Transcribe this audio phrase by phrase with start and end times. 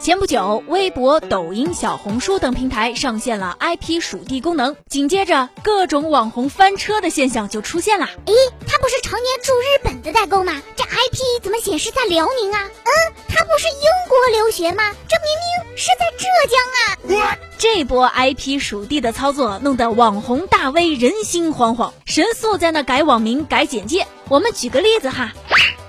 [0.00, 8.06] 前不久，微博、抖音、小红书等平台上线了 IP 属地功能，紧接着各种网红翻车的现象就出现了。
[8.06, 8.32] 诶，
[8.66, 10.62] 他不是常年住日本的代购吗？
[10.76, 12.64] 这 IP 怎么显示在辽宁啊？
[12.64, 12.90] 嗯，
[13.28, 14.84] 他不是英国留学吗？
[15.08, 16.26] 这明明是在浙
[17.10, 17.38] 江啊！
[17.58, 24.06] 这波 IP 属地的操作弄得网红大 V 人心惶惶，神速在那改网名、改简介。
[24.28, 25.32] 我们举个例子哈。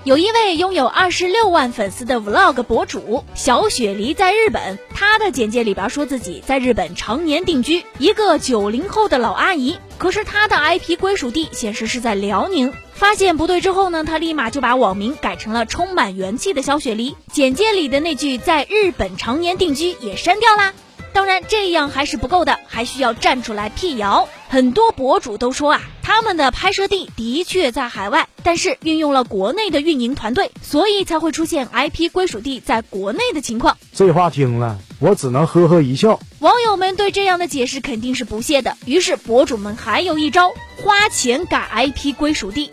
[0.04, 9.76] 有一位拥有二十六万粉丝的 Vlog 博主小雪梨在日本，她的简介里边说自己在日本常年定居，一个九零后的老阿姨。
[9.98, 20.72] 可是她的 IP 归属地显示是在辽宁，发现不对之后呢，她立马就把网名改成了充满元气的小雪梨，简介里的那句在日本常年定居也删掉啦。
[21.12, 24.28] 当然，这样还是不够的，还需要站出来辟谣。
[24.48, 33.76] 很多博主都说啊，他们的拍摄地的确在海外，但是运用了国内的运营团队，所以才会出现 IP 归属地在国内的情况。
[33.92, 36.18] 这话听了，我只能呵呵一笑。
[36.40, 42.70] 网友们对这样的解释肯定是不屑的，于是博主们还有一招，花钱改 IP 归属地。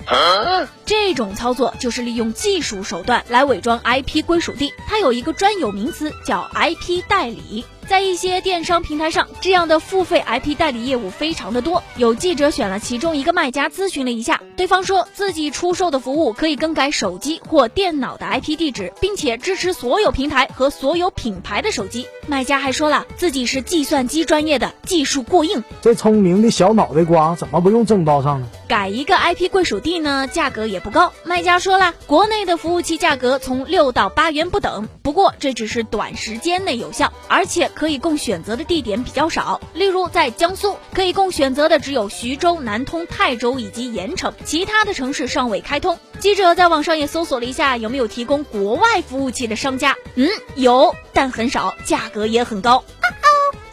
[0.85, 7.65] 这种操作就是利用技术手段来伪装 IP 归属地，它有一个专有名词叫 IP 代理。
[7.87, 11.81] 在一些电商平台上，这样的付费 IP 代理业务非常的多。
[11.95, 22.07] 有记者选了其中一个卖家咨询了一下，对方说自己出售的服务可以更改手机或电脑的 IP 地址，并且支持所有平台和所有品牌的手机。
[22.27, 25.63] 卖家还说了自己是计算机专业的，技术过硬。
[25.81, 28.47] 这聪明的小脑袋瓜怎么不用这正道上呢？
[28.67, 31.11] 改一个 IP 归属地呢，价格也不高。
[31.23, 39.59] 卖家说了，国内的服务器价格从六到八元不等，不过这只是短时间内有效，而且可以供选择的地点比较少。
[39.73, 45.97] 例如在江苏，可以供选择的只有徐州、南通、泰州以及盐城，其他的城市尚未开通。
[46.19, 49.95] 记者在网上也搜索了一下，有没有提供国外服务器的商家？
[50.15, 52.83] 嗯，有，但很少，价格也很高。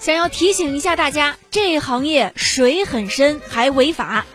[0.04, 4.26] 想要提醒一下大家，这行业水很深，还违法。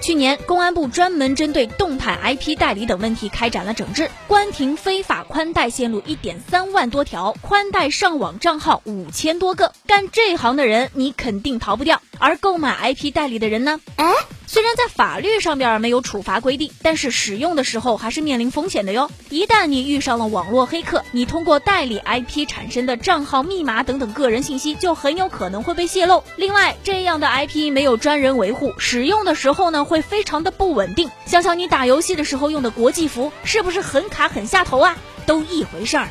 [0.00, 9.72] 去年，公安部专门针对动态 IP 代理等问题开展了整治，关停非法宽带线路一点三万多条，宽带上网账号五千多个。
[9.86, 12.02] 干这行的人，你肯定逃不掉。
[12.18, 13.80] 而购买 IP 代理的人呢？
[13.94, 14.12] 哎。
[14.50, 19.10] 虽然在法律上边没有处罚规定，但是使用的时候还是面临风险的哟。
[19.28, 26.24] 一旦你遇上了网络黑客，你通过代理 IP 产生的账号、密码等等个人信息就很有可能会被泄露。
[26.36, 31.10] 另外，这样的 IP 没有专人维护，使用的时候呢会非常的不稳定。
[31.26, 34.96] 想想你打游戏的时候用的国际服，是不是很卡很下头啊？
[35.26, 36.08] 都一回事儿。